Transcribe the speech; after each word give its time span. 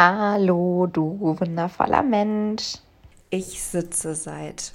Hallo, 0.00 0.86
du 0.86 1.18
wundervoller 1.18 2.04
Mensch. 2.04 2.74
Ich 3.30 3.60
sitze 3.60 4.14
seit 4.14 4.72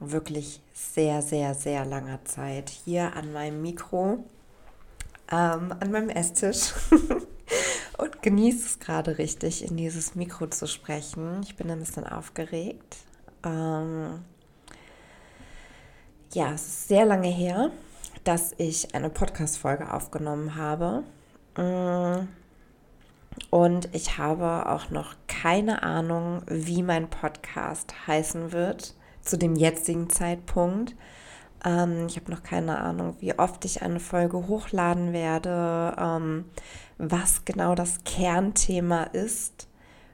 wirklich 0.00 0.60
sehr, 0.74 1.22
sehr, 1.22 1.54
sehr 1.54 1.86
langer 1.86 2.22
Zeit 2.26 2.68
hier 2.68 3.16
an 3.16 3.32
meinem 3.32 3.62
Mikro, 3.62 4.26
ähm, 5.32 5.74
an 5.80 5.90
meinem 5.90 6.10
Esstisch 6.10 6.74
und 7.96 8.20
genieße 8.20 8.66
es 8.66 8.78
gerade 8.78 9.16
richtig, 9.16 9.66
in 9.66 9.78
dieses 9.78 10.14
Mikro 10.14 10.46
zu 10.48 10.66
sprechen. 10.66 11.40
Ich 11.42 11.56
bin 11.56 11.70
ein 11.70 11.78
bisschen 11.78 12.06
aufgeregt. 12.06 12.98
Ähm, 13.46 14.26
ja, 16.34 16.52
es 16.52 16.66
ist 16.66 16.88
sehr 16.88 17.06
lange 17.06 17.30
her, 17.30 17.70
dass 18.24 18.52
ich 18.58 18.94
eine 18.94 19.08
Podcast-Folge 19.08 19.90
aufgenommen 19.90 20.54
habe. 20.54 21.02
Ähm, 21.56 22.28
und 23.50 23.88
ich 23.94 24.18
habe 24.18 24.68
auch 24.70 24.90
noch 24.90 25.14
keine 25.26 25.82
Ahnung, 25.82 26.42
wie 26.46 26.82
mein 26.82 27.08
Podcast 27.08 28.06
heißen 28.06 28.52
wird 28.52 28.94
zu 29.22 29.36
dem 29.36 29.56
jetzigen 29.56 30.10
Zeitpunkt. 30.10 30.94
Ähm, 31.64 32.06
ich 32.08 32.16
habe 32.16 32.30
noch 32.30 32.42
keine 32.42 32.78
Ahnung, 32.78 33.16
wie 33.20 33.38
oft 33.38 33.64
ich 33.64 33.82
eine 33.82 34.00
Folge 34.00 34.46
hochladen 34.46 35.12
werde, 35.12 35.96
ähm, 35.98 36.44
was 36.98 37.44
genau 37.44 37.74
das 37.74 38.04
Kernthema 38.04 39.04
ist. 39.04 39.68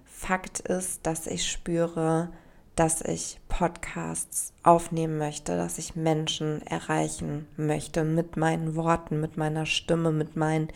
Fakt 0.04 0.60
ist, 0.60 1.06
dass 1.06 1.26
ich 1.26 1.50
spüre, 1.50 2.30
dass 2.76 3.02
ich 3.02 3.38
Podcasts 3.48 4.54
aufnehmen 4.62 5.18
möchte, 5.18 5.56
dass 5.56 5.78
ich 5.78 5.94
Menschen 5.94 6.66
erreichen 6.66 7.46
möchte 7.56 8.02
mit 8.02 8.36
meinen 8.36 8.76
Worten, 8.76 9.20
mit 9.20 9.36
meiner 9.36 9.66
Stimme, 9.66 10.10
mit 10.10 10.36
meinen 10.36 10.68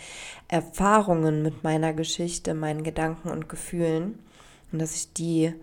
Erfahrungen, 0.48 1.42
mit 1.42 1.64
meiner 1.64 1.94
Geschichte, 1.94 2.52
meinen 2.52 2.84
Gedanken 2.84 3.30
und 3.30 3.48
Gefühlen 3.48 4.18
und 4.72 4.80
dass 4.80 4.94
ich 4.94 5.12
die 5.14 5.54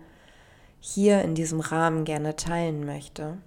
hier 0.80 1.22
in 1.22 1.34
diesem 1.34 1.60
Rahmen 1.60 2.04
gerne 2.04 2.36
teilen 2.36 2.84
möchte. 2.84 3.38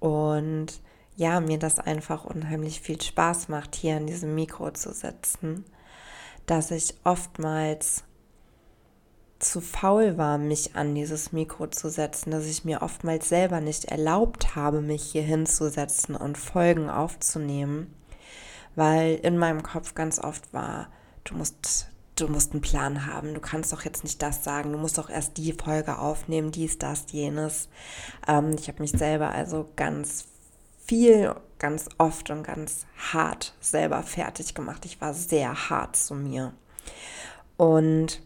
Und 0.00 0.80
ja, 1.16 1.40
mir 1.40 1.58
das 1.58 1.78
einfach 1.78 2.24
unheimlich 2.24 2.80
viel 2.80 3.00
Spaß 3.00 3.48
macht, 3.48 3.76
hier 3.76 3.96
in 3.96 4.06
diesem 4.06 4.34
Mikro 4.34 4.70
zu 4.72 4.92
sitzen, 4.92 5.64
dass 6.46 6.70
ich 6.70 6.94
oftmals 7.04 8.04
zu 9.40 9.60
faul 9.60 10.18
war, 10.18 10.38
mich 10.38 10.76
an 10.76 10.94
dieses 10.94 11.32
Mikro 11.32 11.66
zu 11.66 11.90
setzen, 11.90 12.30
dass 12.30 12.46
ich 12.46 12.64
mir 12.64 12.82
oftmals 12.82 13.28
selber 13.28 13.60
nicht 13.60 13.86
erlaubt 13.86 14.54
habe, 14.54 14.80
mich 14.80 15.02
hier 15.02 15.22
hinzusetzen 15.22 16.14
und 16.14 16.38
Folgen 16.38 16.90
aufzunehmen, 16.90 17.92
weil 18.76 19.16
in 19.16 19.38
meinem 19.38 19.62
Kopf 19.62 19.94
ganz 19.94 20.18
oft 20.18 20.52
war, 20.52 20.88
du 21.24 21.34
musst, 21.34 21.88
du 22.16 22.28
musst 22.28 22.52
einen 22.52 22.60
Plan 22.60 23.06
haben, 23.06 23.34
du 23.34 23.40
kannst 23.40 23.72
doch 23.72 23.82
jetzt 23.82 24.04
nicht 24.04 24.20
das 24.22 24.44
sagen, 24.44 24.72
du 24.72 24.78
musst 24.78 24.98
doch 24.98 25.08
erst 25.08 25.38
die 25.38 25.52
Folge 25.52 25.98
aufnehmen, 25.98 26.52
dies, 26.52 26.78
das, 26.78 27.06
jenes. 27.10 27.68
Ähm, 28.28 28.54
ich 28.58 28.68
habe 28.68 28.82
mich 28.82 28.92
selber 28.92 29.30
also 29.30 29.70
ganz 29.74 30.26
viel, 30.84 31.34
ganz 31.58 31.88
oft 31.98 32.30
und 32.30 32.42
ganz 32.42 32.86
hart 33.12 33.54
selber 33.60 34.02
fertig 34.02 34.54
gemacht. 34.54 34.84
Ich 34.84 35.00
war 35.00 35.14
sehr 35.14 35.70
hart 35.70 35.96
zu 35.96 36.14
mir. 36.14 36.52
Und 37.56 38.22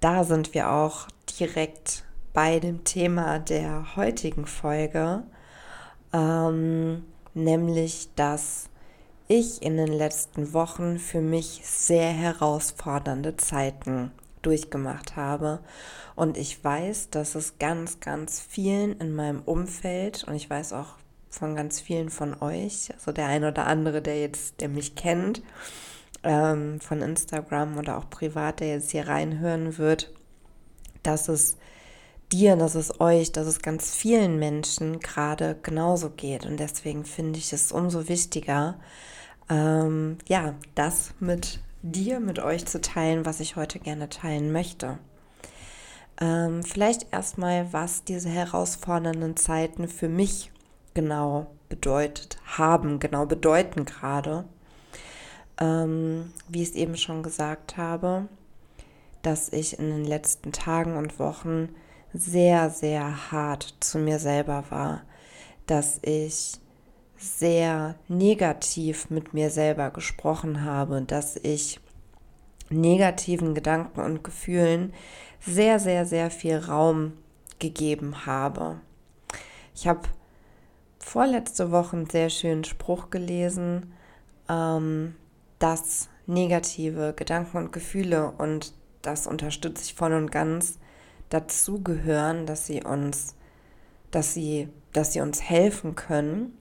da 0.00 0.24
sind 0.24 0.54
wir 0.54 0.70
auch 0.70 1.08
direkt 1.38 2.04
bei 2.32 2.58
dem 2.58 2.84
Thema 2.84 3.38
der 3.38 3.96
heutigen 3.96 4.46
Folge, 4.46 5.22
ähm, 6.12 7.04
nämlich 7.34 8.08
dass 8.16 8.68
ich 9.28 9.62
in 9.62 9.76
den 9.76 9.92
letzten 9.92 10.52
Wochen 10.52 10.98
für 10.98 11.20
mich 11.20 11.60
sehr 11.64 12.10
herausfordernde 12.10 13.36
Zeiten 13.36 14.10
durchgemacht 14.42 15.16
habe. 15.16 15.60
Und 16.16 16.36
ich 16.36 16.62
weiß, 16.64 17.10
dass 17.10 17.34
es 17.34 17.58
ganz, 17.58 18.00
ganz 18.00 18.40
vielen 18.40 18.98
in 18.98 19.14
meinem 19.14 19.42
Umfeld 19.42 20.24
und 20.24 20.34
ich 20.34 20.50
weiß 20.50 20.72
auch 20.72 20.94
von 21.28 21.54
ganz 21.54 21.80
vielen 21.80 22.10
von 22.10 22.42
euch, 22.42 22.92
also 22.92 23.12
der 23.12 23.26
ein 23.26 23.44
oder 23.44 23.66
andere, 23.66 24.02
der 24.02 24.20
jetzt, 24.20 24.60
der 24.60 24.68
mich 24.68 24.96
kennt, 24.96 25.42
ähm, 26.22 26.80
von 26.80 27.02
Instagram 27.02 27.78
oder 27.78 27.98
auch 27.98 28.10
privat, 28.10 28.60
der 28.60 28.68
jetzt 28.68 28.90
hier 28.90 29.08
reinhören 29.08 29.78
wird, 29.78 30.12
dass 31.02 31.28
es 31.28 31.56
dir, 32.32 32.56
dass 32.56 32.74
es 32.74 33.00
euch, 33.00 33.32
dass 33.32 33.46
es 33.46 33.60
ganz 33.62 33.94
vielen 33.94 34.38
Menschen 34.38 35.00
gerade 35.00 35.56
genauso 35.62 36.10
geht. 36.10 36.46
Und 36.46 36.58
deswegen 36.58 37.04
finde 37.04 37.38
ich 37.38 37.52
es 37.52 37.72
umso 37.72 38.08
wichtiger, 38.08 38.78
ähm, 39.48 40.18
ja, 40.28 40.54
das 40.74 41.12
mit 41.18 41.60
dir, 41.82 42.20
mit 42.20 42.38
euch 42.38 42.66
zu 42.66 42.80
teilen, 42.80 43.24
was 43.24 43.40
ich 43.40 43.56
heute 43.56 43.78
gerne 43.78 44.08
teilen 44.08 44.52
möchte. 44.52 44.98
Ähm, 46.20 46.62
vielleicht 46.62 47.12
erstmal, 47.12 47.72
was 47.72 48.04
diese 48.04 48.28
herausfordernden 48.28 49.36
Zeiten 49.36 49.88
für 49.88 50.08
mich 50.08 50.52
genau 50.92 51.46
bedeutet 51.68 52.38
haben, 52.44 53.00
genau 53.00 53.26
bedeuten 53.26 53.86
gerade 53.86 54.44
ähm, 55.60 56.32
wie 56.48 56.62
ich 56.62 56.70
es 56.70 56.74
eben 56.74 56.96
schon 56.96 57.22
gesagt 57.22 57.76
habe, 57.76 58.28
dass 59.22 59.52
ich 59.52 59.78
in 59.78 59.90
den 59.90 60.04
letzten 60.04 60.52
Tagen 60.52 60.96
und 60.96 61.18
Wochen 61.18 61.68
sehr, 62.12 62.70
sehr 62.70 63.30
hart 63.30 63.74
zu 63.80 63.98
mir 63.98 64.18
selber 64.18 64.64
war, 64.70 65.02
dass 65.66 66.00
ich 66.02 66.54
sehr 67.16 67.96
negativ 68.08 69.10
mit 69.10 69.34
mir 69.34 69.50
selber 69.50 69.90
gesprochen 69.90 70.64
habe, 70.64 71.02
dass 71.02 71.36
ich 71.36 71.78
negativen 72.70 73.54
Gedanken 73.54 74.00
und 74.00 74.24
Gefühlen 74.24 74.94
sehr, 75.40 75.78
sehr, 75.78 76.06
sehr 76.06 76.30
viel 76.30 76.56
Raum 76.56 77.12
gegeben 77.58 78.26
habe. 78.26 78.80
Ich 79.74 79.86
habe 79.86 80.02
vorletzte 80.98 81.70
Woche 81.70 81.96
einen 81.96 82.10
sehr 82.10 82.30
schönen 82.30 82.64
Spruch 82.64 83.10
gelesen, 83.10 83.92
ähm, 84.48 85.14
dass 85.60 86.08
negative 86.26 87.14
Gedanken 87.14 87.58
und 87.58 87.72
Gefühle 87.72 88.32
und 88.32 88.72
das 89.02 89.28
unterstütze 89.28 89.84
ich 89.84 89.94
voll 89.94 90.12
und 90.12 90.32
ganz 90.32 90.78
dazu 91.28 91.82
gehören, 91.82 92.46
dass 92.46 92.66
sie 92.66 92.82
uns, 92.82 93.36
dass 94.10 94.34
sie, 94.34 94.68
dass 94.92 95.12
sie 95.12 95.20
uns 95.20 95.40
helfen 95.40 95.94
können, 95.94 96.58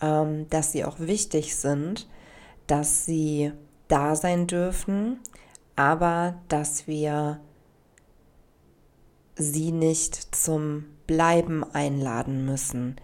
ähm, 0.00 0.48
dass 0.50 0.72
sie 0.72 0.84
auch 0.84 0.98
wichtig 0.98 1.56
sind, 1.56 2.08
dass 2.66 3.04
sie 3.06 3.52
da 3.88 4.16
sein 4.16 4.46
dürfen, 4.46 5.20
aber 5.76 6.40
dass 6.48 6.86
wir 6.86 7.40
sie 9.36 9.72
nicht 9.72 10.34
zum 10.34 10.84
Bleiben 11.06 11.64
einladen 11.64 12.44
müssen, 12.44 12.96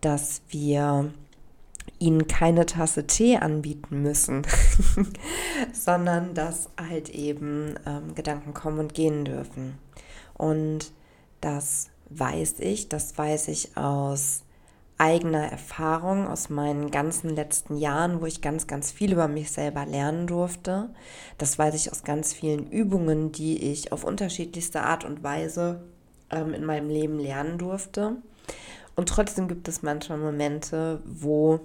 dass 0.00 0.42
wir 0.48 1.12
ihnen 1.98 2.26
keine 2.26 2.66
Tasse 2.66 3.06
Tee 3.06 3.36
anbieten 3.36 4.02
müssen, 4.02 4.42
sondern 5.72 6.34
dass 6.34 6.68
halt 6.76 7.10
eben 7.10 7.74
ähm, 7.86 8.14
Gedanken 8.14 8.54
kommen 8.54 8.78
und 8.78 8.94
gehen 8.94 9.24
dürfen. 9.24 9.78
Und 10.34 10.92
das 11.40 11.90
weiß 12.10 12.56
ich, 12.60 12.88
das 12.88 13.16
weiß 13.16 13.48
ich 13.48 13.76
aus 13.76 14.42
eigener 14.96 15.50
Erfahrung, 15.50 16.28
aus 16.28 16.50
meinen 16.50 16.90
ganzen 16.90 17.30
letzten 17.30 17.76
Jahren, 17.76 18.20
wo 18.20 18.26
ich 18.26 18.40
ganz, 18.40 18.66
ganz 18.66 18.92
viel 18.92 19.12
über 19.12 19.28
mich 19.28 19.50
selber 19.50 19.86
lernen 19.86 20.26
durfte. 20.26 20.90
Das 21.38 21.58
weiß 21.58 21.74
ich 21.74 21.90
aus 21.90 22.04
ganz 22.04 22.32
vielen 22.32 22.70
Übungen, 22.70 23.32
die 23.32 23.72
ich 23.72 23.92
auf 23.92 24.04
unterschiedlichste 24.04 24.82
Art 24.82 25.04
und 25.04 25.22
Weise 25.22 25.82
ähm, 26.30 26.54
in 26.54 26.64
meinem 26.64 26.88
Leben 26.88 27.18
lernen 27.18 27.58
durfte. 27.58 28.16
Und 28.94 29.08
trotzdem 29.08 29.48
gibt 29.48 29.66
es 29.66 29.82
manchmal 29.82 30.18
Momente, 30.18 31.02
wo 31.04 31.60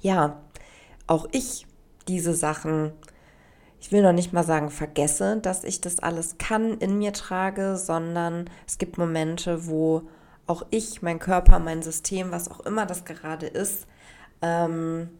ja, 0.00 0.40
auch 1.06 1.26
ich 1.32 1.66
diese 2.06 2.34
Sachen, 2.34 2.92
ich 3.80 3.92
will 3.92 4.02
noch 4.02 4.12
nicht 4.12 4.32
mal 4.32 4.44
sagen, 4.44 4.70
vergesse, 4.70 5.38
dass 5.38 5.64
ich 5.64 5.80
das 5.80 5.98
alles 5.98 6.38
kann, 6.38 6.78
in 6.78 6.98
mir 6.98 7.12
trage, 7.12 7.76
sondern 7.76 8.50
es 8.66 8.78
gibt 8.78 8.98
Momente, 8.98 9.66
wo 9.66 10.02
auch 10.46 10.64
ich, 10.70 11.02
mein 11.02 11.18
Körper, 11.18 11.58
mein 11.58 11.82
System, 11.82 12.32
was 12.32 12.50
auch 12.50 12.60
immer 12.60 12.86
das 12.86 13.04
gerade 13.04 13.46
ist, 13.46 13.86
ähm, 14.40 15.10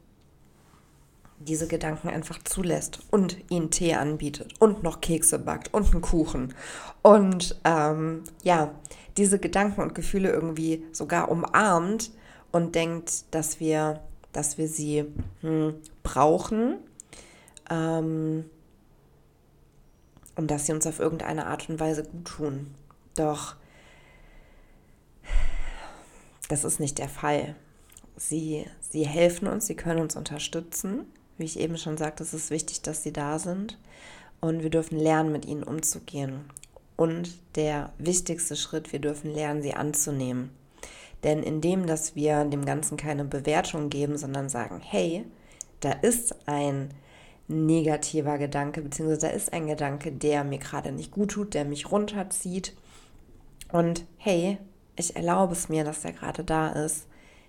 diese 1.40 1.68
Gedanken 1.68 2.08
einfach 2.08 2.42
zulässt 2.42 3.00
und 3.10 3.36
ihnen 3.48 3.70
Tee 3.70 3.94
anbietet 3.94 4.54
und 4.58 4.82
noch 4.82 5.00
Kekse 5.00 5.38
backt 5.38 5.72
und 5.72 5.92
einen 5.92 6.02
Kuchen. 6.02 6.54
Und 7.02 7.60
ähm, 7.64 8.24
ja, 8.42 8.72
diese 9.16 9.38
Gedanken 9.38 9.82
und 9.82 9.94
Gefühle 9.94 10.30
irgendwie 10.30 10.84
sogar 10.92 11.30
umarmt 11.30 12.10
und 12.50 12.74
denkt, 12.74 13.34
dass 13.34 13.60
wir 13.60 14.00
dass 14.32 14.58
wir 14.58 14.68
sie 14.68 15.04
hm, 15.40 15.74
brauchen 16.02 16.78
ähm, 17.70 18.44
und 20.36 20.50
dass 20.50 20.66
sie 20.66 20.72
uns 20.72 20.86
auf 20.86 21.00
irgendeine 21.00 21.46
Art 21.46 21.68
und 21.68 21.80
Weise 21.80 22.04
gut 22.04 22.24
tun. 22.26 22.74
Doch 23.14 23.56
das 26.48 26.64
ist 26.64 26.80
nicht 26.80 26.98
der 26.98 27.08
Fall. 27.08 27.54
Sie, 28.16 28.64
sie 28.80 29.06
helfen 29.06 29.48
uns, 29.48 29.66
sie 29.66 29.76
können 29.76 30.00
uns 30.00 30.16
unterstützen. 30.16 31.06
Wie 31.36 31.44
ich 31.44 31.58
eben 31.60 31.78
schon 31.78 31.96
sagte, 31.96 32.24
es 32.24 32.34
ist 32.34 32.50
wichtig, 32.50 32.82
dass 32.82 33.02
sie 33.02 33.12
da 33.12 33.38
sind. 33.38 33.78
und 34.40 34.62
wir 34.62 34.70
dürfen 34.70 34.98
lernen, 34.98 35.32
mit 35.32 35.44
ihnen 35.46 35.62
umzugehen. 35.64 36.44
Und 36.96 37.38
der 37.56 37.92
wichtigste 37.98 38.56
Schritt, 38.56 38.92
wir 38.92 39.00
dürfen 39.00 39.32
lernen, 39.32 39.62
sie 39.62 39.74
anzunehmen. 39.74 40.50
Denn 41.24 41.42
indem, 41.42 41.86
dass 41.86 42.14
wir 42.14 42.44
dem 42.44 42.64
Ganzen 42.64 42.96
keine 42.96 43.24
Bewertung 43.24 43.90
geben, 43.90 44.16
sondern 44.16 44.48
sagen, 44.48 44.80
hey, 44.82 45.24
da 45.80 45.92
ist 45.92 46.36
ein 46.46 46.90
negativer 47.48 48.38
Gedanke, 48.38 48.82
beziehungsweise 48.82 49.28
da 49.28 49.32
ist 49.32 49.52
ein 49.52 49.66
Gedanke, 49.66 50.12
der 50.12 50.44
mir 50.44 50.58
gerade 50.58 50.92
nicht 50.92 51.10
gut 51.10 51.32
tut, 51.32 51.54
der 51.54 51.64
mich 51.64 51.90
runterzieht. 51.90 52.76
Und 53.72 54.04
hey, 54.18 54.58
ich 54.96 55.16
erlaube 55.16 55.54
es 55.54 55.68
mir, 55.68 55.84
dass 55.84 56.02
der 56.02 56.12
gerade 56.12 56.44
da 56.44 56.68
ist, 56.68 57.06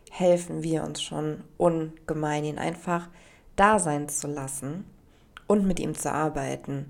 helfen 0.09 0.63
wir 0.63 0.83
uns 0.83 1.01
schon 1.01 1.43
ungemein, 1.57 2.45
ihn 2.45 2.57
einfach 2.57 3.09
da 3.55 3.79
sein 3.79 4.09
zu 4.09 4.27
lassen 4.27 4.85
und 5.47 5.67
mit 5.67 5.79
ihm 5.79 5.95
zu 5.95 6.11
arbeiten, 6.11 6.89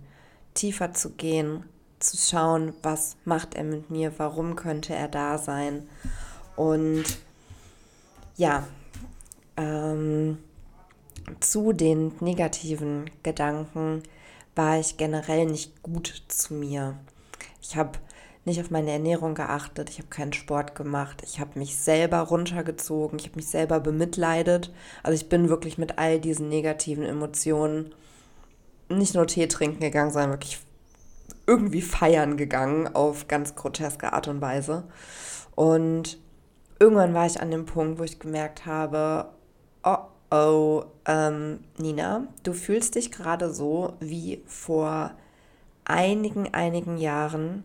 tiefer 0.54 0.94
zu 0.94 1.12
gehen, 1.12 1.66
zu 2.00 2.18
schauen, 2.18 2.74
was 2.82 3.18
macht 3.26 3.56
er 3.56 3.64
mit 3.64 3.90
mir, 3.90 4.14
warum 4.18 4.56
könnte 4.56 4.94
er 4.94 5.08
da 5.08 5.38
sein. 5.38 5.88
Und 6.60 7.06
ja, 8.36 8.68
ähm, 9.56 10.40
zu 11.40 11.72
den 11.72 12.12
negativen 12.20 13.10
Gedanken 13.24 14.04
war 14.58 14.78
ich 14.78 14.98
generell 14.98 15.46
nicht 15.46 15.82
gut 15.84 16.22
zu 16.28 16.54
mir. 16.54 17.00
Ich 17.62 17.78
habe 17.78 17.98
nicht 18.44 18.60
auf 18.60 18.72
meine 18.72 18.92
Ernährung 18.92 19.36
geachtet, 19.36 19.90
ich 19.90 20.00
habe 20.00 20.10
keinen 20.10 20.34
Sport 20.34 20.76
gemacht, 20.76 21.22
ich 21.24 21.40
habe 21.40 21.58
mich 21.58 21.78
selber 21.78 22.20
runtergezogen, 22.20 23.20
ich 23.20 23.28
habe 23.28 23.38
mich 23.38 23.48
selber 23.48 23.80
bemitleidet. 23.80 24.74
Also 25.02 25.16
ich 25.16 25.30
bin 25.30 25.48
wirklich 25.48 25.78
mit 25.78 25.98
all 25.98 26.20
diesen 26.20 26.50
negativen 26.50 27.06
Emotionen 27.06 27.96
nicht 28.90 29.16
nur 29.16 29.28
Tee 29.28 29.48
trinken 29.48 29.80
gegangen, 29.80 30.12
sondern 30.12 30.32
wirklich 30.32 30.60
irgendwie 31.48 31.82
feiern 31.82 32.36
gegangen 32.36 32.94
auf 32.94 33.30
ganz 33.30 33.56
groteske 33.56 34.12
Art 34.12 34.28
und 34.28 34.42
Weise. 34.42 34.84
Und 35.56 36.20
irgendwann 36.80 37.14
war 37.14 37.26
ich 37.26 37.42
an 37.42 37.52
dem 37.52 37.66
Punkt, 37.66 38.00
wo 38.00 38.04
ich 38.04 38.20
gemerkt 38.20 38.66
habe, 38.66 39.34
oh 39.84 39.98
oh, 40.32 40.84
ähm, 41.06 41.60
Nina, 41.78 42.28
du 42.44 42.54
fühlst 42.54 42.96
dich 42.96 43.12
gerade 43.12 43.52
so 43.52 43.94
wie 44.00 44.44
vor 44.46 45.12
einigen, 45.86 46.54
einigen 46.54 46.98
Jahren 46.98 47.64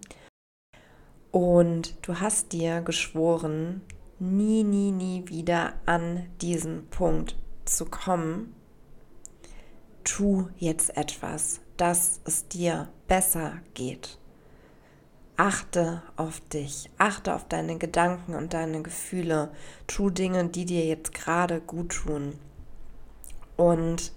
und 1.30 2.06
du 2.06 2.20
hast 2.20 2.52
dir 2.52 2.80
geschworen, 2.80 3.82
nie, 4.18 4.62
nie, 4.62 4.92
nie 4.92 5.28
wieder 5.28 5.74
an 5.86 6.26
diesen 6.40 6.86
Punkt 6.88 7.36
zu 7.64 7.84
kommen. 7.86 8.54
Tu 10.04 10.48
jetzt 10.56 10.96
etwas, 10.96 11.60
dass 11.76 12.20
es 12.24 12.46
dir 12.48 12.88
besser 13.08 13.58
geht. 13.74 14.18
Achte 15.36 16.02
auf 16.16 16.40
dich, 16.52 16.90
achte 16.96 17.34
auf 17.34 17.48
deine 17.48 17.76
Gedanken 17.76 18.34
und 18.34 18.54
deine 18.54 18.82
Gefühle. 18.82 19.50
Tu 19.88 20.10
Dinge, 20.10 20.48
die 20.48 20.64
dir 20.64 20.86
jetzt 20.86 21.12
gerade 21.12 21.60
gut 21.60 21.92
tun. 21.92 22.38
Und 23.56 24.12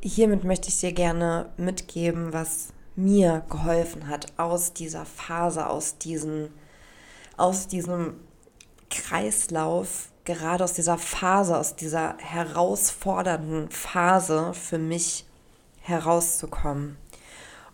hiermit 0.00 0.44
möchte 0.44 0.68
ich 0.68 0.78
dir 0.78 0.92
gerne 0.92 1.50
mitgeben, 1.56 2.32
was 2.32 2.68
mir 2.94 3.44
geholfen 3.48 4.08
hat 4.08 4.32
aus 4.36 4.72
dieser 4.72 5.04
Phase, 5.04 5.68
aus, 5.68 5.98
diesen, 5.98 6.50
aus 7.36 7.68
diesem 7.68 8.14
Kreislauf, 8.90 10.10
gerade 10.24 10.64
aus 10.64 10.72
dieser 10.72 10.98
Phase, 10.98 11.56
aus 11.56 11.76
dieser 11.76 12.16
herausfordernden 12.18 13.70
Phase 13.70 14.52
für 14.54 14.78
mich 14.78 15.26
herauszukommen. 15.80 16.96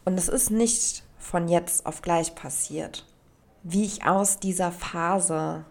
Und 0.05 0.19
es 0.19 0.29
ist 0.29 0.51
nicht 0.51 1.04
von 1.25 1.49
jetzt 1.49 1.87
auf 1.87 2.03
gleich 2.03 2.35
passiert. 2.35 3.07
Wie 3.63 3.85
ich 3.85 4.05
aus 4.05 4.39
dieser 4.39 4.71
Phase 4.71 5.65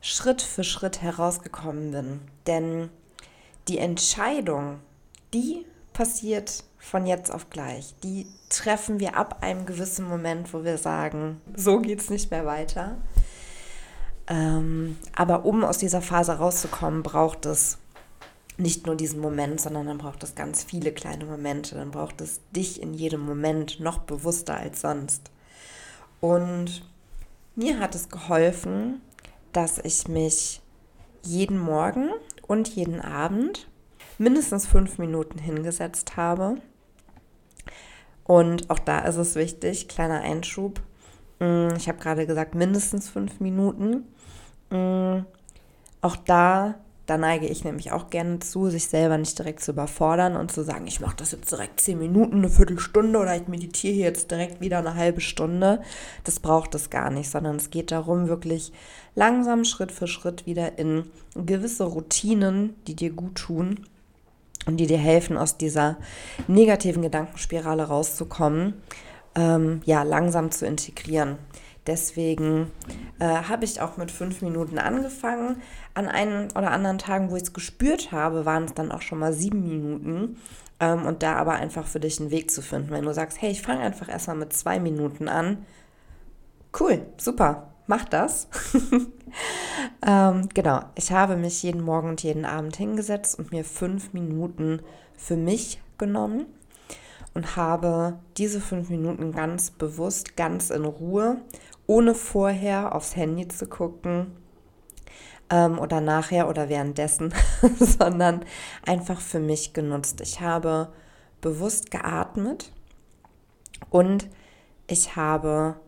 Schritt 0.00 0.42
für 0.42 0.64
Schritt 0.64 1.02
herausgekommen 1.02 1.92
bin. 1.92 2.20
Denn 2.46 2.90
die 3.68 3.78
Entscheidung, 3.78 4.80
die 5.32 5.64
passiert 5.92 6.64
von 6.78 7.06
jetzt 7.06 7.30
auf 7.30 7.48
gleich. 7.50 7.94
Die 8.02 8.26
treffen 8.48 8.98
wir 8.98 9.16
ab 9.16 9.38
einem 9.42 9.66
gewissen 9.66 10.08
Moment, 10.08 10.52
wo 10.52 10.64
wir 10.64 10.78
sagen, 10.78 11.40
so 11.54 11.78
geht 11.78 12.00
es 12.00 12.10
nicht 12.10 12.30
mehr 12.30 12.44
weiter. 12.44 12.96
Ähm, 14.26 14.96
aber 15.14 15.44
um 15.44 15.64
aus 15.64 15.78
dieser 15.78 16.02
Phase 16.02 16.32
rauszukommen, 16.32 17.02
braucht 17.04 17.46
es 17.46 17.78
nicht 18.60 18.86
nur 18.86 18.94
diesen 18.94 19.20
Moment, 19.20 19.60
sondern 19.60 19.86
dann 19.86 19.98
braucht 19.98 20.22
es 20.22 20.34
ganz 20.34 20.62
viele 20.62 20.92
kleine 20.92 21.24
Momente. 21.24 21.74
Dann 21.74 21.90
braucht 21.90 22.20
es 22.20 22.40
dich 22.54 22.80
in 22.82 22.94
jedem 22.94 23.20
Moment 23.20 23.80
noch 23.80 23.98
bewusster 23.98 24.56
als 24.56 24.82
sonst. 24.82 25.30
Und 26.20 26.84
mir 27.56 27.80
hat 27.80 27.94
es 27.94 28.08
geholfen, 28.08 29.00
dass 29.52 29.78
ich 29.78 30.06
mich 30.08 30.60
jeden 31.22 31.58
Morgen 31.58 32.10
und 32.46 32.68
jeden 32.68 33.00
Abend 33.00 33.68
mindestens 34.18 34.66
fünf 34.66 34.98
Minuten 34.98 35.38
hingesetzt 35.38 36.16
habe. 36.16 36.56
Und 38.24 38.70
auch 38.70 38.78
da 38.78 39.00
ist 39.00 39.16
es 39.16 39.34
wichtig, 39.34 39.88
kleiner 39.88 40.20
Einschub. 40.20 40.80
Mm, 41.40 41.68
ich 41.76 41.88
habe 41.88 41.98
gerade 41.98 42.26
gesagt, 42.26 42.54
mindestens 42.54 43.08
fünf 43.08 43.40
Minuten. 43.40 44.06
Mm, 44.70 45.24
auch 46.00 46.16
da 46.16 46.76
da 47.10 47.18
neige 47.18 47.48
ich 47.48 47.64
nämlich 47.64 47.90
auch 47.90 48.08
gerne 48.08 48.38
zu, 48.38 48.70
sich 48.70 48.86
selber 48.86 49.18
nicht 49.18 49.36
direkt 49.36 49.64
zu 49.64 49.72
überfordern 49.72 50.36
und 50.36 50.52
zu 50.52 50.62
sagen, 50.62 50.86
ich 50.86 51.00
mache 51.00 51.16
das 51.16 51.32
jetzt 51.32 51.50
direkt 51.50 51.80
zehn 51.80 51.98
Minuten, 51.98 52.36
eine 52.36 52.48
Viertelstunde 52.48 53.18
oder 53.18 53.34
ich 53.34 53.48
meditiere 53.48 53.96
jetzt 53.96 54.30
direkt 54.30 54.60
wieder 54.60 54.78
eine 54.78 54.94
halbe 54.94 55.20
Stunde. 55.20 55.82
Das 56.22 56.38
braucht 56.38 56.72
es 56.76 56.88
gar 56.88 57.10
nicht, 57.10 57.28
sondern 57.28 57.56
es 57.56 57.70
geht 57.70 57.90
darum, 57.90 58.28
wirklich 58.28 58.72
langsam 59.16 59.64
Schritt 59.64 59.90
für 59.90 60.06
Schritt 60.06 60.46
wieder 60.46 60.78
in 60.78 61.02
gewisse 61.34 61.82
Routinen, 61.82 62.76
die 62.86 62.94
dir 62.94 63.10
gut 63.10 63.34
tun 63.34 63.80
und 64.66 64.76
die 64.76 64.86
dir 64.86 64.98
helfen, 64.98 65.36
aus 65.36 65.56
dieser 65.56 65.96
negativen 66.46 67.02
Gedankenspirale 67.02 67.88
rauszukommen, 67.88 68.74
ähm, 69.34 69.80
ja, 69.84 70.04
langsam 70.04 70.52
zu 70.52 70.64
integrieren. 70.64 71.38
Deswegen 71.90 72.70
äh, 73.18 73.24
habe 73.24 73.64
ich 73.64 73.80
auch 73.80 73.96
mit 73.96 74.12
fünf 74.12 74.42
Minuten 74.42 74.78
angefangen. 74.78 75.60
An 75.92 76.06
einen 76.06 76.52
oder 76.52 76.70
anderen 76.70 76.98
Tagen, 76.98 77.32
wo 77.32 77.36
ich 77.36 77.42
es 77.42 77.52
gespürt 77.52 78.12
habe, 78.12 78.46
waren 78.46 78.66
es 78.66 78.74
dann 78.74 78.92
auch 78.92 79.02
schon 79.02 79.18
mal 79.18 79.32
sieben 79.32 79.68
Minuten. 79.68 80.36
Ähm, 80.78 81.04
und 81.04 81.24
da 81.24 81.34
aber 81.34 81.54
einfach 81.54 81.88
für 81.88 81.98
dich 81.98 82.20
einen 82.20 82.30
Weg 82.30 82.52
zu 82.52 82.62
finden. 82.62 82.90
Wenn 82.90 83.06
du 83.06 83.12
sagst, 83.12 83.42
hey, 83.42 83.50
ich 83.50 83.60
fange 83.60 83.80
einfach 83.80 84.08
erstmal 84.08 84.36
mit 84.36 84.52
zwei 84.52 84.78
Minuten 84.78 85.26
an. 85.26 85.66
Cool, 86.78 87.04
super, 87.16 87.72
mach 87.88 88.04
das. 88.04 88.46
ähm, 90.06 90.48
genau, 90.54 90.84
ich 90.94 91.10
habe 91.10 91.34
mich 91.34 91.64
jeden 91.64 91.82
Morgen 91.82 92.10
und 92.10 92.22
jeden 92.22 92.44
Abend 92.44 92.76
hingesetzt 92.76 93.36
und 93.36 93.50
mir 93.50 93.64
fünf 93.64 94.12
Minuten 94.12 94.80
für 95.16 95.36
mich 95.36 95.82
genommen 95.98 96.46
und 97.34 97.56
habe 97.56 98.18
diese 98.36 98.60
fünf 98.60 98.90
Minuten 98.90 99.32
ganz 99.32 99.70
bewusst, 99.70 100.36
ganz 100.36 100.70
in 100.70 100.84
Ruhe 100.84 101.38
ohne 101.90 102.14
vorher 102.14 102.94
aufs 102.94 103.16
Handy 103.16 103.48
zu 103.48 103.66
gucken 103.66 104.36
ähm, 105.50 105.76
oder 105.76 106.00
nachher 106.00 106.48
oder 106.48 106.68
währenddessen, 106.68 107.34
sondern 107.80 108.44
einfach 108.86 109.20
für 109.20 109.40
mich 109.40 109.72
genutzt. 109.72 110.20
Ich 110.20 110.40
habe 110.40 110.92
bewusst 111.40 111.90
geatmet 111.90 112.70
und 113.90 114.28
ich 114.86 115.16
habe 115.16 115.80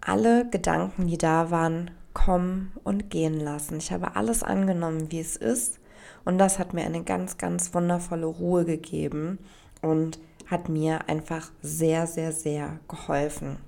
alle 0.00 0.48
Gedanken, 0.48 1.08
die 1.08 1.18
da 1.18 1.50
waren, 1.50 1.90
kommen 2.14 2.72
und 2.84 3.10
gehen 3.10 3.38
lassen. 3.38 3.76
Ich 3.76 3.92
habe 3.92 4.16
alles 4.16 4.42
angenommen, 4.42 5.12
wie 5.12 5.20
es 5.20 5.36
ist. 5.36 5.78
Und 6.24 6.38
das 6.38 6.58
hat 6.58 6.72
mir 6.72 6.86
eine 6.86 7.04
ganz, 7.04 7.36
ganz 7.36 7.74
wundervolle 7.74 8.24
Ruhe 8.24 8.64
gegeben 8.64 9.40
und 9.82 10.18
hat 10.46 10.70
mir 10.70 11.06
einfach 11.06 11.50
sehr, 11.60 12.06
sehr, 12.06 12.32
sehr 12.32 12.80
geholfen. 12.88 13.58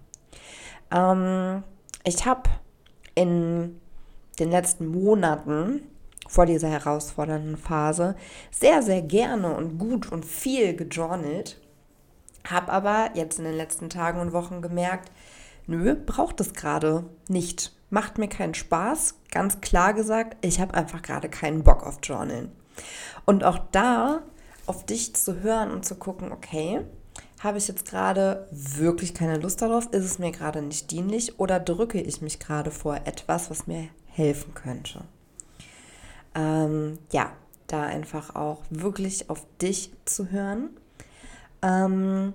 Ähm, 0.90 1.62
ich 2.04 2.26
habe 2.26 2.50
in 3.14 3.80
den 4.38 4.50
letzten 4.50 4.86
Monaten 4.86 5.82
vor 6.28 6.46
dieser 6.46 6.68
herausfordernden 6.68 7.56
Phase 7.56 8.14
sehr, 8.50 8.82
sehr 8.82 9.02
gerne 9.02 9.54
und 9.54 9.78
gut 9.78 10.10
und 10.10 10.24
viel 10.24 10.74
gejournalt. 10.76 11.60
Habe 12.48 12.72
aber 12.72 13.10
jetzt 13.14 13.38
in 13.38 13.44
den 13.44 13.56
letzten 13.56 13.90
Tagen 13.90 14.20
und 14.20 14.32
Wochen 14.32 14.62
gemerkt, 14.62 15.10
nö, 15.66 15.94
braucht 15.94 16.40
es 16.40 16.54
gerade 16.54 17.04
nicht. 17.28 17.72
Macht 17.90 18.18
mir 18.18 18.28
keinen 18.28 18.54
Spaß. 18.54 19.16
Ganz 19.30 19.60
klar 19.60 19.92
gesagt, 19.92 20.36
ich 20.40 20.60
habe 20.60 20.74
einfach 20.74 21.02
gerade 21.02 21.28
keinen 21.28 21.64
Bock 21.64 21.84
auf 21.84 21.98
Journalen. 22.02 22.52
Und 23.26 23.44
auch 23.44 23.58
da 23.72 24.22
auf 24.66 24.86
dich 24.86 25.14
zu 25.16 25.40
hören 25.40 25.72
und 25.72 25.84
zu 25.84 25.96
gucken, 25.96 26.30
okay, 26.32 26.82
habe 27.40 27.58
ich 27.58 27.68
jetzt 27.68 27.86
gerade 27.86 28.46
wirklich 28.52 29.14
keine 29.14 29.38
Lust 29.38 29.62
darauf? 29.62 29.86
Ist 29.92 30.04
es 30.04 30.18
mir 30.18 30.30
gerade 30.30 30.62
nicht 30.62 30.90
dienlich 30.90 31.38
oder 31.40 31.58
drücke 31.58 32.00
ich 32.00 32.20
mich 32.20 32.38
gerade 32.38 32.70
vor 32.70 33.00
etwas, 33.04 33.50
was 33.50 33.66
mir 33.66 33.88
helfen 34.06 34.54
könnte? 34.54 35.04
Ähm, 36.34 36.98
ja, 37.10 37.32
da 37.66 37.82
einfach 37.82 38.34
auch 38.34 38.62
wirklich 38.68 39.30
auf 39.30 39.46
dich 39.60 39.90
zu 40.04 40.30
hören. 40.30 40.70
Ähm, 41.62 42.34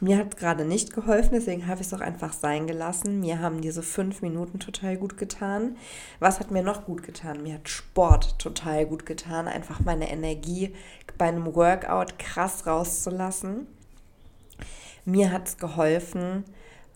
mir 0.00 0.16
hat 0.16 0.34
es 0.34 0.40
gerade 0.40 0.64
nicht 0.64 0.94
geholfen, 0.94 1.30
deswegen 1.32 1.66
habe 1.66 1.80
ich 1.80 1.88
es 1.88 1.94
auch 1.94 2.00
einfach 2.00 2.32
sein 2.32 2.66
gelassen. 2.66 3.20
Mir 3.20 3.40
haben 3.40 3.60
diese 3.60 3.82
fünf 3.82 4.22
Minuten 4.22 4.60
total 4.60 4.96
gut 4.96 5.18
getan. 5.18 5.76
Was 6.20 6.40
hat 6.40 6.50
mir 6.50 6.62
noch 6.62 6.86
gut 6.86 7.02
getan? 7.02 7.42
Mir 7.42 7.54
hat 7.54 7.68
Sport 7.68 8.38
total 8.38 8.86
gut 8.86 9.04
getan, 9.04 9.48
einfach 9.48 9.80
meine 9.80 10.10
Energie 10.10 10.74
bei 11.18 11.26
einem 11.26 11.54
Workout 11.54 12.18
krass 12.18 12.66
rauszulassen. 12.66 13.66
Mir 15.04 15.32
hat 15.32 15.48
es 15.48 15.56
geholfen, 15.56 16.44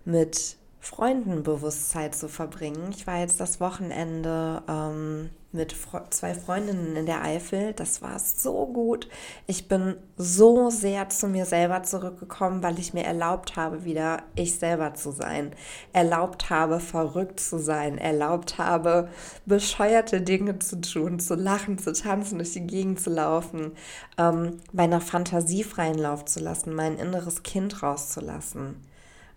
mit 0.05 0.57
Freunden 0.81 1.43
bewusst 1.43 1.91
Zeit 1.91 2.15
zu 2.15 2.29
verbringen. 2.29 2.91
Ich 2.91 3.07
war 3.07 3.21
jetzt 3.21 3.41
das 3.41 3.61
Wochenende 3.61 4.63
ähm, 4.69 5.31
mit 5.53 5.77
zwei 6.11 6.35
Freundinnen 6.35 6.97
in 6.97 7.07
der 7.07 7.23
Eifel. 7.23 7.75
Das 7.75 8.01
war 8.01 8.19
so 8.19 8.67
gut. 8.67 9.09
Ich 9.47 9.69
bin 9.69 9.97
so 10.17 10.71
sehr 10.71 11.11
zu 11.11 11.29
mir 11.29 11.45
selber 11.45 11.83
zurückgekommen, 11.83 12.63
weil 12.63 12.79
ich 12.79 12.95
mir 12.95 13.05
erlaubt 13.05 13.57
habe, 13.57 13.85
wieder 13.85 14.23
ich 14.35 14.59
selber 14.59 14.95
zu 14.95 15.11
sein. 15.11 15.55
Erlaubt 15.93 16.49
habe, 16.49 16.81
verrückt 16.81 17.39
zu 17.39 17.59
sein. 17.59 17.99
Erlaubt 17.99 18.57
habe, 18.59 19.09
bescheuerte 19.45 20.23
Dinge 20.23 20.59
zu 20.59 20.81
tun, 20.81 21.21
zu 21.21 21.35
lachen, 21.35 21.79
zu 21.79 21.93
tanzen, 21.93 22.39
durch 22.39 22.55
die 22.55 22.67
Gegend 22.67 23.01
zu 23.01 23.11
laufen, 23.11 23.73
ähm, 24.19 24.59
meiner 24.73 25.01
Fantasie 25.01 25.65
freien 25.65 25.99
Lauf 25.99 26.25
zu 26.25 26.41
lassen, 26.41 26.75
mein 26.75 26.99
inneres 26.99 27.43
Kind 27.43 27.83
rauszulassen. 27.83 28.77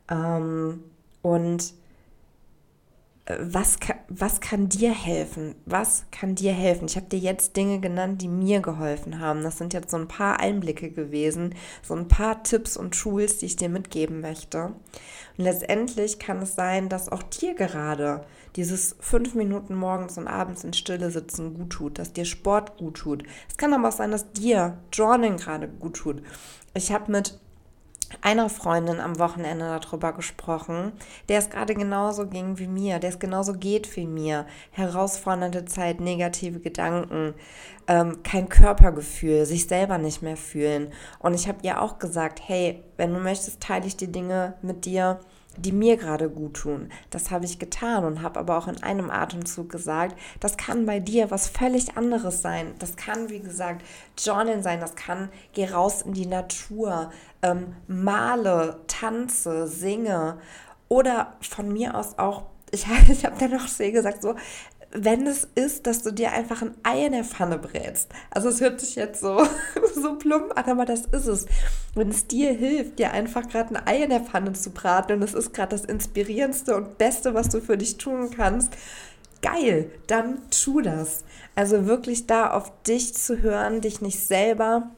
Ähm, 0.10 0.84
und 1.22 1.74
was, 3.28 3.78
was 4.08 4.40
kann 4.40 4.70
dir 4.70 4.92
helfen? 4.92 5.56
Was 5.66 6.06
kann 6.12 6.36
dir 6.36 6.54
helfen? 6.54 6.86
Ich 6.88 6.96
habe 6.96 7.08
dir 7.08 7.18
jetzt 7.18 7.58
Dinge 7.58 7.80
genannt, 7.80 8.22
die 8.22 8.28
mir 8.28 8.60
geholfen 8.60 9.20
haben. 9.20 9.42
Das 9.42 9.58
sind 9.58 9.74
jetzt 9.74 9.90
so 9.90 9.98
ein 9.98 10.08
paar 10.08 10.40
Einblicke 10.40 10.92
gewesen, 10.92 11.56
so 11.82 11.96
ein 11.96 12.08
paar 12.08 12.44
Tipps 12.44 12.78
und 12.78 12.92
Tools, 13.00 13.40
die 13.40 13.48
ich 13.48 13.56
dir 13.56 13.70
mitgeben 13.70 14.22
möchte. 14.22 14.74
Und 15.38 15.44
letztendlich 15.44 16.20
kann 16.20 16.44
es 16.44 16.54
sein, 16.54 16.88
dass 16.88 17.10
auch 17.10 17.24
dir 17.24 17.56
gerade 17.56 18.26
dieses 18.56 18.96
fünf 19.00 19.34
Minuten 19.34 19.74
morgens 19.74 20.20
und 20.20 20.28
abends 20.28 20.64
in 20.64 20.74
Stille 20.74 21.10
sitzen 21.10 21.56
gut 21.56 21.72
tut, 21.72 21.98
dass 21.98 22.14
dir 22.14 22.26
Sport 22.26 22.78
gut 22.78 22.98
tut. 22.98 23.24
Es 23.50 23.58
kann 23.58 23.74
aber 23.74 23.90
auch 23.90 23.94
sein, 23.94 24.12
dass 24.12 24.32
dir 24.34 24.78
Journaling 24.94 25.38
gerade 25.38 25.68
gut 25.68 25.96
tut. 25.96 26.22
Ich 26.76 26.92
habe 26.92 27.12
mit 27.12 27.40
einer 28.22 28.50
Freundin 28.50 29.00
am 29.00 29.20
Wochenende 29.20 29.80
darüber 29.82 30.14
gesprochen, 30.14 30.92
der 31.30 31.40
es 31.40 31.50
gerade 31.50 31.76
genauso 31.76 32.28
ging 32.28 32.58
wie 32.58 32.68
mir, 32.68 33.00
der 33.00 33.10
es 33.10 33.20
genauso 33.20 33.54
geht 33.54 33.96
wie 33.96 34.08
mir. 34.08 34.46
Herausfordernde 34.72 35.66
Zeit, 35.66 36.00
negative 36.00 36.60
Gedanken, 36.60 37.34
ähm, 37.88 38.24
kein 38.24 38.50
Körpergefühl, 38.50 39.46
sich 39.46 39.68
selber 39.68 39.98
nicht 39.98 40.22
mehr 40.22 40.38
fühlen. 40.38 40.92
Und 41.20 41.34
ich 41.34 41.48
habe 41.48 41.60
ihr 41.62 41.82
auch 41.82 42.00
gesagt, 42.00 42.42
hey, 42.44 42.84
wenn 42.98 43.14
du 43.14 43.20
möchtest, 43.20 43.62
teile 43.62 43.86
ich 43.86 43.98
die 43.98 44.12
Dinge 44.12 44.56
mit 44.62 44.86
dir, 44.86 45.20
die 45.58 45.72
mir 45.72 45.98
gerade 45.98 46.30
gut 46.30 46.56
tun. 46.56 46.90
Das 47.10 47.32
habe 47.32 47.46
ich 47.46 47.60
getan 47.60 48.06
und 48.06 48.22
habe 48.22 48.40
aber 48.40 48.58
auch 48.58 48.68
in 48.68 48.82
einem 48.84 49.10
Atemzug 49.10 49.70
gesagt, 49.70 50.18
das 50.40 50.58
kann 50.58 50.86
bei 50.86 51.00
dir 51.00 51.32
was 51.32 51.48
völlig 51.48 51.98
anderes 51.98 52.42
sein. 52.42 52.74
Das 52.80 52.96
kann, 52.96 53.30
wie 53.30 53.40
gesagt, 53.40 53.84
Journal 54.18 54.62
sein, 54.62 54.80
das 54.80 54.96
kann, 54.96 55.30
geh 55.54 55.66
raus 55.66 56.02
in 56.02 56.14
die 56.14 56.26
Natur, 56.26 57.12
ähm, 57.42 57.76
male, 57.88 58.80
tanze, 58.88 59.68
singe 59.68 60.38
oder 60.88 61.34
von 61.42 61.72
mir 61.72 61.96
aus 61.96 62.18
auch, 62.18 62.44
ich, 62.72 62.86
ich 63.10 63.26
habe 63.26 63.38
dann 63.40 63.52
noch 63.52 63.68
sehr 63.68 63.92
gesagt, 63.92 64.22
so, 64.22 64.36
wenn 64.96 65.28
es 65.28 65.48
ist, 65.56 65.88
dass 65.88 66.04
du 66.04 66.12
dir 66.12 66.32
einfach 66.32 66.62
ein 66.62 66.74
Ei 66.84 67.06
in 67.06 67.12
der 67.12 67.24
Pfanne 67.24 67.58
brätst. 67.58 68.10
Also 68.32 68.50
es 68.50 68.62
hört 68.62 68.80
sich 68.80 68.96
jetzt 68.96 69.22
so, 69.22 69.46
so 69.96 70.16
plump 70.16 70.58
an, 70.58 70.66
aber 70.66 70.86
das 70.86 71.02
ist 71.02 71.28
es. 71.28 71.46
Wenn 71.94 72.10
es 72.10 72.28
dir 72.28 72.52
hilft, 72.54 73.00
dir 73.00 73.12
einfach 73.12 73.48
gerade 73.48 73.76
ein 73.76 73.88
Ei 73.88 74.04
in 74.04 74.10
der 74.10 74.22
Pfanne 74.22 74.54
zu 74.54 74.72
braten 74.72 75.14
und 75.14 75.24
es 75.24 75.34
ist 75.34 75.54
gerade 75.54 75.70
das 75.70 75.86
inspirierendste 75.86 76.76
und 76.76 76.98
Beste, 76.98 77.34
was 77.34 77.50
du 77.50 77.62
für 77.62 77.78
dich 77.78 77.98
tun 77.98 78.30
kannst, 78.32 78.74
geil, 79.42 79.92
dann 80.08 80.40
tu 80.50 80.82
das. 80.82 81.24
Also 81.56 81.86
wirklich 81.86 82.26
da 82.26 82.52
auf 82.52 82.72
dich 82.84 83.14
zu 83.14 83.42
hören, 83.42 83.82
dich 83.82 84.02
nicht 84.02 84.20
selber 84.20 84.92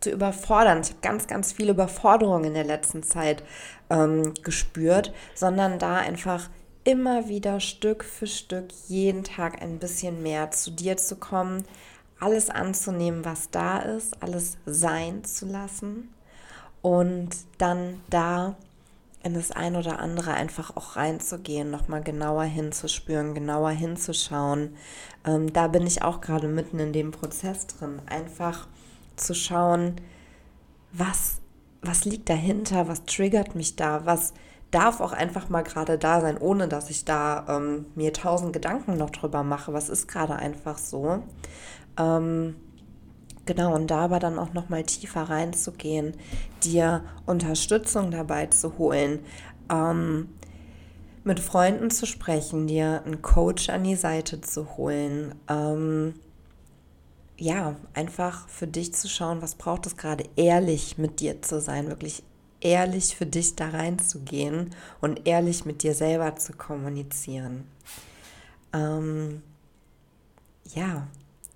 zu 0.00 0.10
überfordern. 0.10 0.80
Ich 0.82 0.90
habe 0.90 1.00
ganz, 1.02 1.26
ganz 1.26 1.52
viele 1.52 1.72
Überforderungen 1.72 2.44
in 2.44 2.54
der 2.54 2.64
letzten 2.64 3.02
Zeit 3.02 3.42
ähm, 3.90 4.34
gespürt, 4.42 5.12
sondern 5.34 5.78
da 5.78 5.96
einfach 5.96 6.48
immer 6.88 7.28
wieder 7.28 7.60
Stück 7.60 8.02
für 8.02 8.26
Stück 8.26 8.68
jeden 8.88 9.22
Tag 9.22 9.60
ein 9.60 9.78
bisschen 9.78 10.22
mehr 10.22 10.50
zu 10.52 10.70
dir 10.70 10.96
zu 10.96 11.16
kommen, 11.16 11.64
alles 12.18 12.48
anzunehmen, 12.48 13.26
was 13.26 13.50
da 13.50 13.80
ist, 13.80 14.22
alles 14.22 14.56
sein 14.64 15.22
zu 15.22 15.44
lassen 15.44 16.08
und 16.80 17.28
dann 17.58 18.00
da 18.08 18.56
in 19.22 19.34
das 19.34 19.50
ein 19.50 19.76
oder 19.76 19.98
andere 19.98 20.32
einfach 20.32 20.78
auch 20.78 20.96
reinzugehen, 20.96 21.70
nochmal 21.70 22.02
genauer 22.02 22.44
hinzuspüren, 22.44 23.34
genauer 23.34 23.70
hinzuschauen. 23.70 24.74
Ähm, 25.26 25.52
da 25.52 25.68
bin 25.68 25.86
ich 25.86 26.00
auch 26.00 26.22
gerade 26.22 26.48
mitten 26.48 26.78
in 26.78 26.94
dem 26.94 27.10
Prozess 27.10 27.66
drin, 27.66 28.00
einfach 28.06 28.66
zu 29.16 29.34
schauen, 29.34 29.96
was, 30.92 31.42
was 31.82 32.06
liegt 32.06 32.30
dahinter, 32.30 32.88
was 32.88 33.04
triggert 33.04 33.54
mich 33.54 33.76
da, 33.76 34.06
was 34.06 34.32
darf 34.70 35.00
auch 35.00 35.12
einfach 35.12 35.48
mal 35.48 35.62
gerade 35.62 35.98
da 35.98 36.20
sein, 36.20 36.38
ohne 36.38 36.68
dass 36.68 36.90
ich 36.90 37.04
da 37.04 37.46
ähm, 37.48 37.86
mir 37.94 38.12
tausend 38.12 38.52
Gedanken 38.52 38.96
noch 38.96 39.10
drüber 39.10 39.42
mache. 39.42 39.72
Was 39.72 39.88
ist 39.88 40.08
gerade 40.08 40.36
einfach 40.36 40.78
so? 40.78 41.22
Ähm, 41.98 42.56
genau, 43.46 43.74
und 43.74 43.90
da 43.90 44.00
aber 44.00 44.18
dann 44.18 44.38
auch 44.38 44.52
noch 44.52 44.68
mal 44.68 44.84
tiefer 44.84 45.22
reinzugehen, 45.22 46.14
dir 46.62 47.02
Unterstützung 47.24 48.10
dabei 48.10 48.46
zu 48.46 48.76
holen, 48.78 49.20
ähm, 49.70 50.28
mit 51.24 51.40
Freunden 51.40 51.90
zu 51.90 52.06
sprechen, 52.06 52.66
dir 52.66 53.02
einen 53.04 53.22
Coach 53.22 53.70
an 53.70 53.84
die 53.84 53.96
Seite 53.96 54.40
zu 54.40 54.76
holen. 54.76 55.34
Ähm, 55.48 56.14
ja, 57.38 57.76
einfach 57.94 58.48
für 58.48 58.66
dich 58.66 58.94
zu 58.94 59.08
schauen, 59.08 59.40
was 59.40 59.54
braucht 59.54 59.86
es 59.86 59.96
gerade, 59.96 60.24
ehrlich 60.36 60.98
mit 60.98 61.20
dir 61.20 61.40
zu 61.40 61.60
sein, 61.60 61.88
wirklich 61.88 62.24
ehrlich 62.60 63.16
für 63.16 63.26
dich 63.26 63.56
da 63.56 63.68
reinzugehen 63.68 64.74
und 65.00 65.26
ehrlich 65.26 65.64
mit 65.64 65.82
dir 65.82 65.94
selber 65.94 66.36
zu 66.36 66.52
kommunizieren. 66.52 67.64
Ähm, 68.72 69.42
ja, 70.74 71.06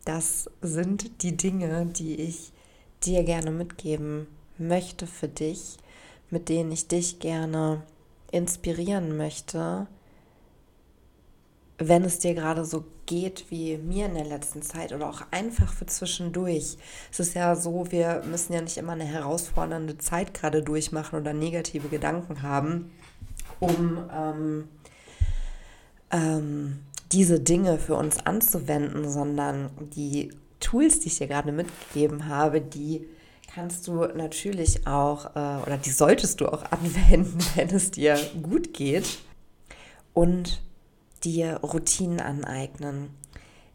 das 0.04 0.50
sind 0.60 1.22
die 1.22 1.36
Dinge, 1.36 1.86
die 1.86 2.16
ich 2.16 2.52
dir 3.04 3.24
gerne 3.24 3.50
mitgeben 3.50 4.26
möchte 4.58 5.06
für 5.06 5.28
dich, 5.28 5.76
mit 6.30 6.48
denen 6.48 6.72
ich 6.72 6.88
dich 6.88 7.18
gerne 7.18 7.82
inspirieren 8.30 9.16
möchte, 9.16 9.86
wenn 11.88 12.04
es 12.04 12.18
dir 12.18 12.34
gerade 12.34 12.64
so 12.64 12.84
geht 13.06 13.46
wie 13.50 13.76
mir 13.76 14.06
in 14.06 14.14
der 14.14 14.24
letzten 14.24 14.62
Zeit 14.62 14.92
oder 14.92 15.08
auch 15.08 15.22
einfach 15.30 15.72
für 15.72 15.86
zwischendurch. 15.86 16.76
Es 17.10 17.20
ist 17.20 17.34
ja 17.34 17.54
so, 17.56 17.90
wir 17.90 18.22
müssen 18.28 18.52
ja 18.52 18.60
nicht 18.60 18.76
immer 18.76 18.92
eine 18.92 19.04
herausfordernde 19.04 19.98
Zeit 19.98 20.34
gerade 20.34 20.62
durchmachen 20.62 21.18
oder 21.18 21.32
negative 21.32 21.88
Gedanken 21.88 22.42
haben, 22.42 22.92
um 23.60 23.98
ähm, 24.14 24.68
ähm, 26.10 26.78
diese 27.12 27.40
Dinge 27.40 27.78
für 27.78 27.94
uns 27.94 28.24
anzuwenden, 28.24 29.10
sondern 29.10 29.70
die 29.94 30.32
Tools, 30.60 31.00
die 31.00 31.08
ich 31.08 31.18
dir 31.18 31.26
gerade 31.26 31.52
mitgegeben 31.52 32.28
habe, 32.28 32.60
die 32.60 33.06
kannst 33.54 33.86
du 33.86 34.06
natürlich 34.06 34.86
auch 34.86 35.36
äh, 35.36 35.62
oder 35.62 35.76
die 35.76 35.90
solltest 35.90 36.40
du 36.40 36.48
auch 36.48 36.64
anwenden, 36.70 37.38
wenn 37.56 37.68
es 37.70 37.90
dir 37.90 38.18
gut 38.42 38.72
geht. 38.72 39.18
Und 40.14 40.60
dir 41.24 41.60
Routinen 41.62 42.20
aneignen. 42.20 43.10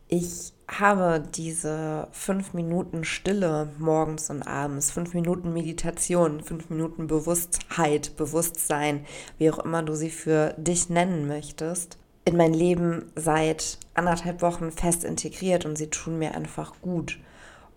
Ich 0.07 0.53
habe 0.69 1.23
diese 1.35 2.07
fünf 2.11 2.53
Minuten 2.53 3.03
Stille 3.03 3.69
morgens 3.77 4.29
und 4.29 4.43
abends, 4.43 4.91
fünf 4.91 5.13
Minuten 5.13 5.53
Meditation, 5.53 6.41
fünf 6.41 6.69
Minuten 6.69 7.07
Bewusstheit, 7.07 8.15
Bewusstsein, 8.17 9.05
wie 9.37 9.49
auch 9.51 9.59
immer 9.59 9.83
du 9.83 9.95
sie 9.95 10.09
für 10.09 10.53
dich 10.57 10.89
nennen 10.89 11.27
möchtest, 11.27 11.97
in 12.25 12.35
mein 12.35 12.53
Leben 12.53 13.11
seit 13.15 13.79
anderthalb 13.93 14.41
Wochen 14.41 14.71
fest 14.71 15.03
integriert 15.03 15.65
und 15.65 15.77
sie 15.77 15.89
tun 15.89 16.19
mir 16.19 16.35
einfach 16.35 16.73
gut. 16.81 17.19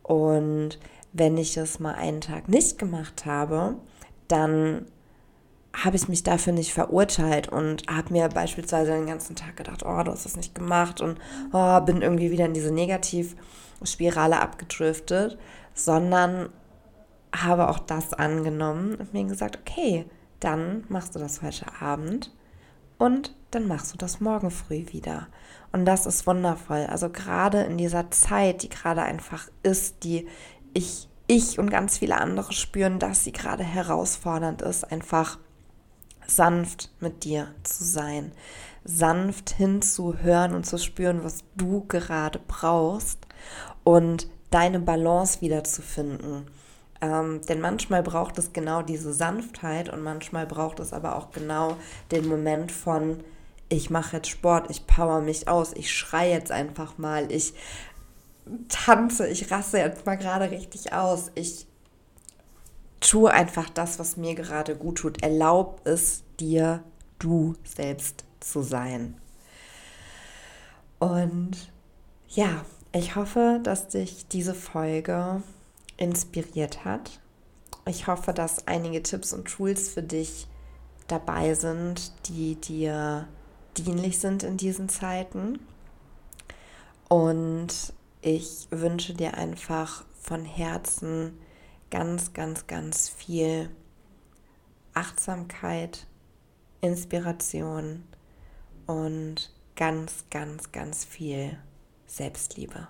Und 0.03 0.79
wenn 1.13 1.37
ich 1.37 1.57
es 1.57 1.79
mal 1.79 1.95
einen 1.95 2.21
Tag 2.21 2.49
nicht 2.49 2.79
gemacht 2.79 3.27
habe, 3.27 3.77
dann 4.27 4.87
habe 5.85 5.97
ich 5.97 6.09
mich 6.09 6.23
dafür 6.23 6.53
nicht 6.53 6.73
verurteilt 6.73 7.49
und 7.49 7.85
habe 7.89 8.13
mir 8.13 8.29
beispielsweise 8.29 8.93
den 8.93 9.07
ganzen 9.07 9.37
Tag 9.37 9.57
gedacht, 9.57 9.85
oh, 9.85 10.03
du 10.03 10.13
hast 10.13 10.25
das 10.25 10.37
nicht 10.37 10.55
gemacht 10.55 11.01
und 11.01 11.19
oh, 11.53 11.81
bin 11.81 12.03
irgendwie 12.03 12.31
wieder 12.31 12.47
in 12.47 12.55
diese 12.55 12.73
Negativspirale 12.73 14.41
abgedriftet, 14.41 15.39
sondern 15.75 16.51
habe 17.35 17.69
auch 17.69 17.79
das 17.79 18.13
angenommen 18.13 18.97
und 18.97 19.15
mir 19.15 19.25
gesagt, 19.25 19.59
okay, 19.59 20.05
dann 20.41 20.85
machst 20.89 21.15
du 21.15 21.19
das 21.19 21.43
heute 21.43 21.67
Abend 21.81 22.33
und 22.99 23.35
dann 23.51 23.67
machst 23.67 23.93
du 23.93 23.99
das 23.99 24.21
morgen 24.21 24.51
früh 24.51 24.87
wieder. 24.93 25.29
Und 25.73 25.85
das 25.87 26.07
ist 26.07 26.27
wundervoll. 26.27 26.87
Also 26.89 27.09
gerade 27.09 27.63
in 27.63 27.79
dieser 27.79 28.11
Zeit, 28.11 28.63
die 28.63 28.69
gerade 28.69 29.03
einfach 29.03 29.49
ist, 29.63 30.05
die 30.05 30.27
ich, 30.75 31.09
ich 31.27 31.59
und 31.59 31.71
ganz 31.71 31.99
viele 31.99 32.19
andere 32.19 32.53
spüren, 32.53 32.99
dass 32.99 33.25
sie 33.25 33.33
gerade 33.33 33.63
herausfordernd 33.63 34.63
ist, 34.63 34.91
einfach 34.91 35.39
sanft 36.35 36.91
mit 37.01 37.25
dir 37.25 37.49
zu 37.63 37.85
sein, 37.85 38.33
sanft 38.85 39.51
hinzuhören 39.51 40.55
und 40.55 40.65
zu 40.65 40.79
spüren, 40.79 41.23
was 41.25 41.45
du 41.57 41.85
gerade 41.89 42.41
brauchst 42.47 43.27
und 43.85 44.29
deine 44.51 44.81
Balance 44.81 45.41
wiederzufinden. 45.41 46.47
Ähm, 47.01 47.41
denn 47.49 47.61
manchmal 47.61 48.03
braucht 48.03 48.39
es 48.39 48.53
genau 48.53 48.83
diese 48.83 49.13
Sanftheit 49.13 49.89
und 49.89 50.03
manchmal 50.03 50.47
braucht 50.47 50.81
es 50.81 50.93
aber 50.93 51.17
auch 51.17 51.31
genau 51.31 51.77
den 52.11 52.29
Moment 52.29 52.73
von, 52.73 53.21
ich 53.71 53.89
mache 53.89 54.17
jetzt 54.17 54.29
Sport, 54.29 54.69
ich 54.69 54.87
power 54.87 55.21
mich 55.21 55.49
aus, 55.49 55.73
ich 55.73 55.93
schreie 55.93 56.33
jetzt 56.33 56.53
einfach 56.53 56.99
mal, 56.99 57.31
ich 57.33 57.55
tanze, 58.69 59.29
ich 59.29 59.51
rasse 59.51 59.79
jetzt 59.79 60.05
mal 60.05 60.17
gerade 60.17 60.51
richtig 60.51 60.93
aus, 60.93 61.31
ich 61.35 61.67
tue 63.01 63.31
einfach 63.31 63.69
das, 63.71 63.99
was 63.99 64.17
mir 64.17 64.35
gerade 64.35 64.77
gut 64.77 64.99
tut. 64.99 65.23
Erlaub 65.23 65.81
es 65.85 66.23
dir, 66.39 66.83
du 67.19 67.55
selbst 67.65 68.25
zu 68.41 68.63
sein. 68.63 69.17
Und 70.99 71.73
ja, 72.29 72.65
ich 72.93 73.17
hoffe, 73.17 73.61
dass 73.63 73.89
dich 73.89 74.27
diese 74.29 74.55
Folge 74.55 75.43
inspiriert 75.97 76.85
hat. 76.85 77.21
Ich 77.87 78.07
hoffe, 78.07 78.33
dass 78.33 78.67
einige 78.67 79.03
Tipps 79.03 79.33
und 79.33 79.47
Tools 79.47 79.89
für 79.89 80.03
dich 80.03 80.47
dabei 81.09 81.55
sind, 81.55 82.13
die 82.29 82.57
dir 82.57 83.27
dienlich 83.77 84.19
sind 84.19 84.43
in 84.43 84.57
diesen 84.57 84.89
Zeiten. 84.89 85.59
Und 87.09 87.93
ich 88.23 88.69
wünsche 88.71 89.15
dir 89.15 89.35
einfach 89.35 90.05
von 90.21 90.45
Herzen 90.45 91.39
ganz, 91.91 92.33
ganz, 92.33 92.67
ganz 92.67 93.09
viel 93.09 93.71
Achtsamkeit, 94.95 96.07
Inspiration 96.81 98.05
und 98.87 99.53
ganz, 99.77 100.25
ganz, 100.31 100.73
ganz 100.73 101.05
viel 101.05 101.59
Selbstliebe. 102.07 102.89